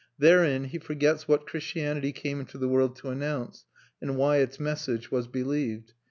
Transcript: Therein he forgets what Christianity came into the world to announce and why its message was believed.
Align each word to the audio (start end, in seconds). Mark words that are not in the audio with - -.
Therein 0.17 0.63
he 0.63 0.79
forgets 0.79 1.27
what 1.27 1.45
Christianity 1.45 2.11
came 2.11 2.39
into 2.39 2.57
the 2.57 2.67
world 2.67 2.95
to 2.95 3.09
announce 3.09 3.65
and 4.01 4.17
why 4.17 4.37
its 4.37 4.59
message 4.59 5.11
was 5.11 5.27
believed. 5.27 5.93